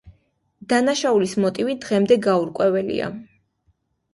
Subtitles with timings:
[0.71, 3.11] დანაშაულის მოტივი დღემდე გაურკვეველია.